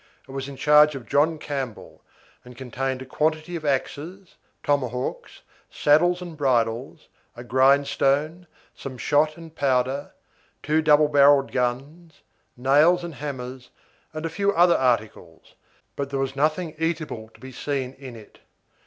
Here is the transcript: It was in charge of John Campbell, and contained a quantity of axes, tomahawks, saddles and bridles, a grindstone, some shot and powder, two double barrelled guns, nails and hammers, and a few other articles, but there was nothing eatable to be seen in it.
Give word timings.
It 0.27 0.31
was 0.31 0.49
in 0.49 0.55
charge 0.55 0.95
of 0.95 1.05
John 1.05 1.37
Campbell, 1.37 2.01
and 2.43 2.57
contained 2.57 3.03
a 3.03 3.05
quantity 3.05 3.55
of 3.55 3.63
axes, 3.63 4.33
tomahawks, 4.63 5.43
saddles 5.69 6.23
and 6.23 6.35
bridles, 6.35 7.07
a 7.35 7.43
grindstone, 7.43 8.47
some 8.73 8.97
shot 8.97 9.37
and 9.37 9.53
powder, 9.55 10.13
two 10.63 10.81
double 10.81 11.07
barrelled 11.07 11.51
guns, 11.51 12.21
nails 12.57 13.03
and 13.03 13.13
hammers, 13.13 13.69
and 14.11 14.25
a 14.25 14.29
few 14.29 14.51
other 14.51 14.75
articles, 14.75 15.53
but 15.95 16.09
there 16.09 16.17
was 16.19 16.35
nothing 16.35 16.73
eatable 16.79 17.29
to 17.35 17.39
be 17.39 17.51
seen 17.51 17.93
in 17.99 18.15
it. 18.15 18.39